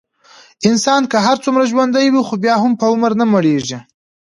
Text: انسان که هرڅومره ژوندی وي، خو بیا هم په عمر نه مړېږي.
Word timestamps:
انسان 0.69 1.01
که 1.11 1.17
هرڅومره 1.27 1.69
ژوندی 1.71 2.07
وي، 2.13 2.21
خو 2.27 2.35
بیا 2.43 2.55
هم 2.63 2.73
په 2.79 2.85
عمر 2.93 3.11
نه 3.19 3.25
مړېږي. 3.33 3.79